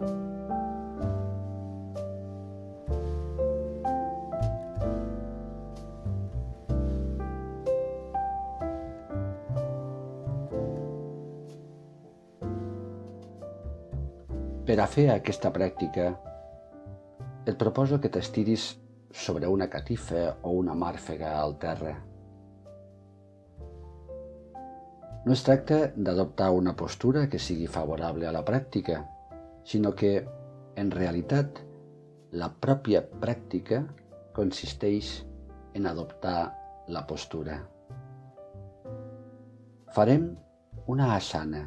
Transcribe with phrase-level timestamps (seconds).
[0.00, 0.08] Per
[14.78, 16.04] a fer aquesta pràctica,
[17.44, 18.66] et proposo que t'estiris
[19.12, 21.96] sobre una catifa o una màrfega al terra.
[25.26, 29.02] No es tracta d'adoptar una postura que sigui favorable a la pràctica,
[29.70, 30.26] sinó que,
[30.74, 31.60] en realitat,
[32.34, 33.84] la pròpia pràctica
[34.34, 35.10] consisteix
[35.78, 36.40] en adoptar
[36.90, 37.60] la postura.
[39.94, 40.24] Farem
[40.90, 41.60] una asana,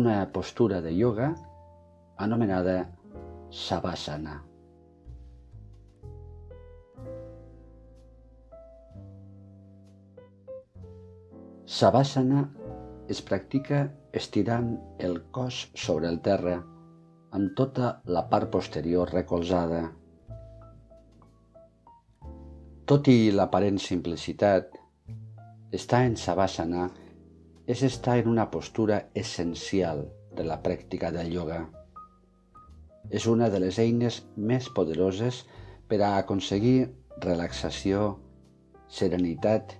[0.00, 1.28] una postura de yoga
[2.26, 2.90] anomenada
[3.50, 4.40] Savasana.
[11.66, 12.48] Savasana
[13.08, 16.60] es practica estirant el cos sobre el terra
[17.32, 19.82] amb tota la part posterior recolzada.
[22.86, 24.74] Tot i l'aparent simplicitat,
[25.72, 26.88] estar en Savasana
[27.66, 30.04] és estar en una postura essencial
[30.36, 31.62] de la pràctica del yoga.
[33.10, 35.42] És una de les eines més poderoses
[35.88, 36.92] per a aconseguir
[37.24, 38.18] relaxació,
[38.88, 39.76] serenitat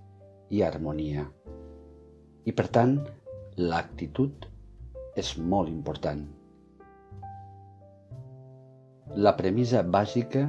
[0.51, 1.29] i harmonia.
[2.43, 2.97] I per tant,
[3.57, 4.47] l'actitud
[5.23, 6.25] és molt important.
[9.27, 10.43] La premissa bàsica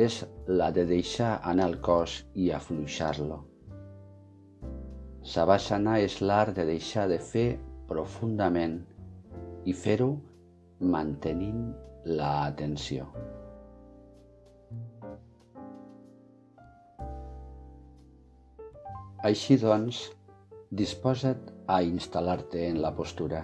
[0.00, 3.42] és la de deixar anar el cos i afluixar-lo.
[5.28, 7.48] Savasana és l'art de deixar de fer
[7.90, 8.78] profundament
[9.68, 10.12] i fer-ho
[10.80, 11.66] mantenint
[12.06, 13.08] la atenció.
[19.28, 20.06] Així doncs,
[20.70, 23.40] disposa't a instal·lar-te en la postura.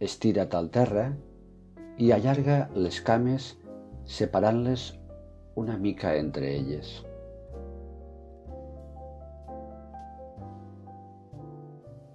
[0.00, 1.08] Estira't al terra
[1.98, 3.50] i allarga les cames
[4.06, 4.86] separant-les
[5.58, 6.92] una mica entre elles.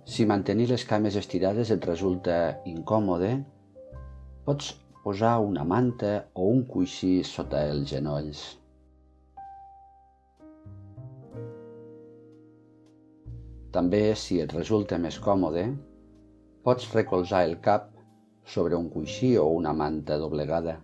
[0.06, 3.36] Si mantenir les cames estirades et resulta incòmode,
[4.48, 4.72] pots
[5.04, 8.46] posar una manta o un coixí sota els genolls.
[13.76, 15.66] També, si et resulta més còmode,
[16.64, 17.90] pots recolzar el cap
[18.56, 20.78] sobre un coixí o una manta doblegada.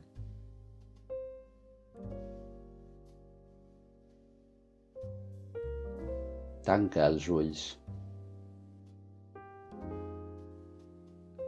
[6.68, 7.70] Tanca els ulls.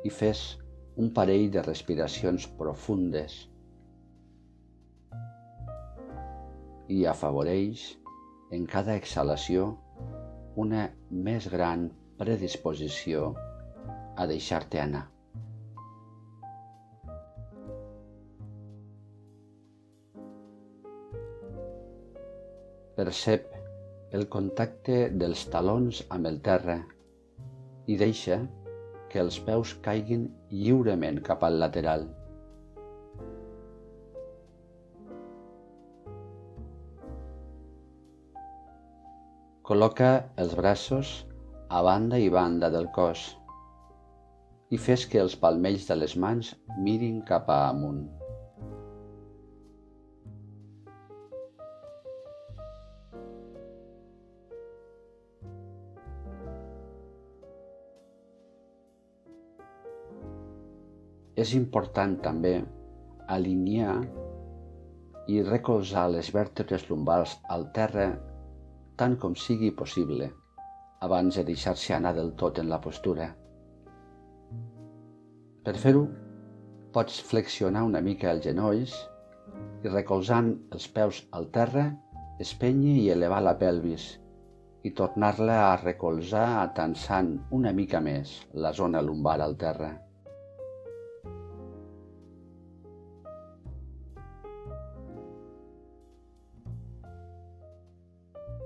[0.04, 0.40] i fes
[1.00, 3.36] un parell de respiracions profundes
[6.92, 7.86] i afavoreix
[8.58, 9.70] en cada exhalació
[10.56, 11.88] una més gran
[12.20, 13.34] predisposició
[14.16, 15.08] a deixar-te anar.
[22.94, 23.50] Percep
[24.14, 26.76] el contacte dels talons amb el terra
[27.90, 28.38] i deixa
[29.10, 32.06] que els peus caiguin lliurement cap al lateral.
[39.68, 40.08] Col·loca
[40.44, 41.10] els braços
[41.72, 43.22] a banda i banda del cos
[44.76, 46.50] i fes que els palmells de les mans
[46.88, 48.02] mirin cap a amunt.
[61.46, 62.54] És important també
[63.40, 63.96] alinear
[65.32, 68.12] i recolzar les vèrtebres lumbars al terra
[69.00, 70.30] tant com sigui possible
[71.06, 73.28] abans de deixar-se anar del tot en la postura.
[75.64, 76.04] Per fer-ho,
[76.96, 78.96] pots flexionar una mica els genolls
[79.84, 81.88] i recolzant els peus al terra,
[82.46, 84.08] espenyi i elevar la pelvis
[84.84, 88.34] i tornar-la a recolzar atensant una mica més
[88.66, 89.94] la zona lumbar al terra.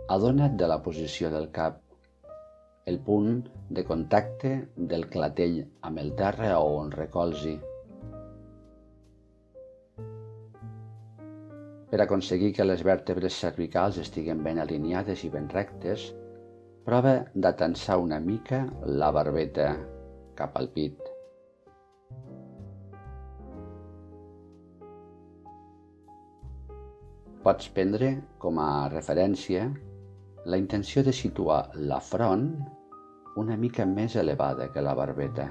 [0.07, 1.81] Adona't de la posició del cap,
[2.87, 3.41] el punt
[3.77, 4.51] de contacte
[4.91, 5.57] del clatell
[5.89, 7.57] amb el terra o on recolzi.
[11.91, 16.05] Per aconseguir que les vèrtebres cervicals estiguen ben alineades i ben rectes,
[16.87, 18.61] prova d'atensar una mica
[19.01, 19.73] la barbeta
[20.39, 21.03] cap al pit.
[27.43, 29.67] Pots prendre com a referència
[30.47, 32.51] la intenció de situar la front
[33.35, 35.47] una mica més elevada que la barbeta.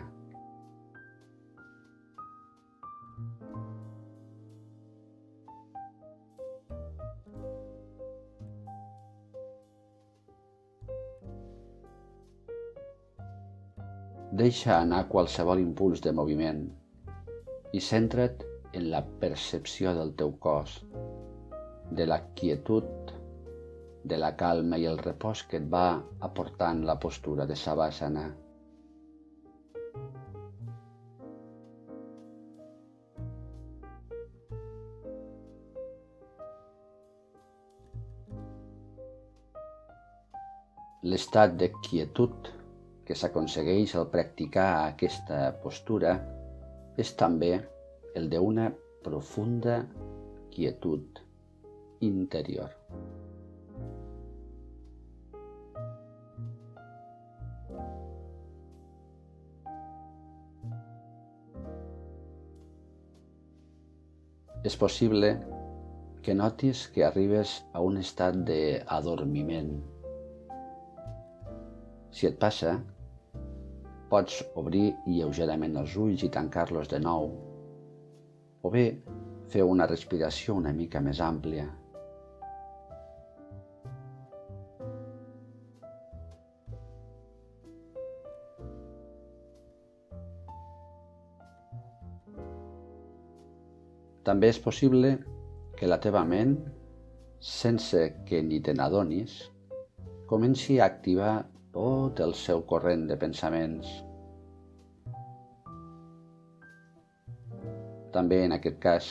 [14.41, 16.65] Deixa anar qualsevol impuls de moviment
[17.77, 20.81] i centra't en la percepció del teu cos,
[22.01, 23.06] de la quietud,
[24.11, 25.87] de la calma i el repòs que et va
[26.29, 28.27] aportant la postura de Savasana.
[41.07, 42.49] L'estat de quietud
[43.07, 46.17] que s'aconsegueix al practicar aquesta postura
[47.03, 47.53] és també
[48.19, 48.71] el d'una
[49.05, 49.77] profunda
[50.57, 51.23] quietud
[52.11, 52.75] interior.
[64.67, 65.31] És possible
[66.27, 69.73] que notis que arribes a un estat d'adormiment.
[72.11, 72.75] Si et passa,
[74.07, 77.25] Pots obrir lleugerament els ulls i tancar-los de nou.
[78.63, 78.85] O bé,
[79.51, 81.65] fer una respiració una mica més àmplia.
[94.27, 95.13] També és possible
[95.79, 96.57] que la teva ment,
[97.39, 99.37] sense que ni te n'adonis,
[100.27, 101.35] comenci a activar
[101.77, 103.93] tot el seu corrent de pensaments.
[108.17, 109.11] També en aquest cas,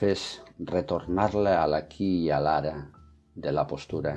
[0.00, 0.28] fes
[0.72, 2.74] retornar-la a l'aquí i a l'ara
[3.36, 4.16] de la postura.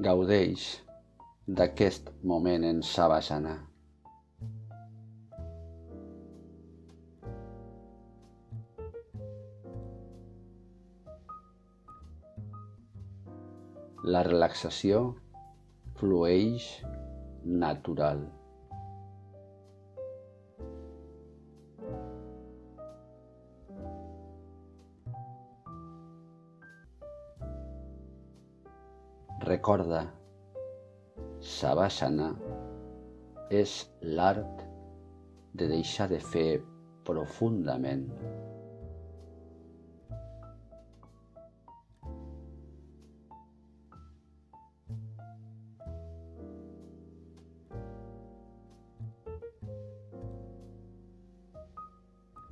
[0.00, 0.62] Gaudeix
[1.46, 3.52] d'aquest moment en Savasana.
[14.02, 15.02] La relaxació
[16.00, 16.70] flueix
[17.44, 18.24] natural.
[29.72, 30.00] Recorda
[31.40, 32.26] Savasana
[33.48, 33.70] és
[34.18, 34.58] l'art
[35.56, 36.60] de deixar de fer
[37.08, 38.02] profundament.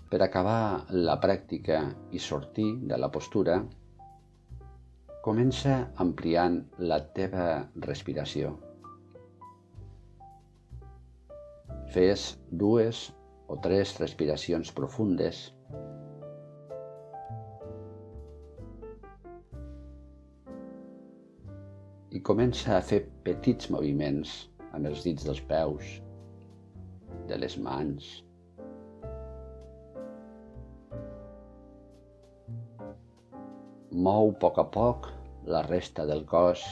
[0.08, 1.82] Per acabar la pràctica
[2.17, 3.61] i sortir de la postura,
[5.25, 7.46] comença ampliant la teva
[7.87, 8.55] respiració.
[11.93, 12.26] Fes
[12.62, 13.08] dues
[13.50, 15.43] o tres respiracions profundes
[22.14, 24.32] i comença a fer petits moviments
[24.70, 25.96] amb els dits dels peus,
[27.28, 28.10] de les mans.
[33.91, 35.06] Mou a poc a poc
[35.51, 36.63] la resta del cos.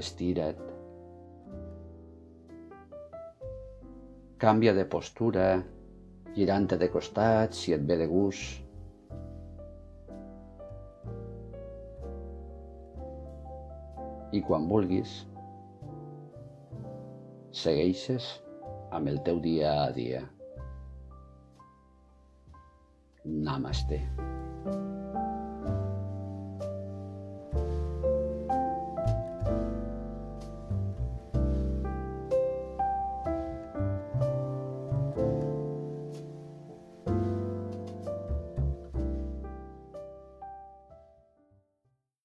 [0.00, 0.62] Estira't.
[4.40, 5.44] Canvia de postura,
[6.32, 8.62] girant-te de costat si et ve de gust.
[14.32, 15.18] I quan vulguis,
[17.52, 18.30] segueixes
[18.90, 20.24] amb el teu dia a dia.
[23.24, 24.00] Namaste.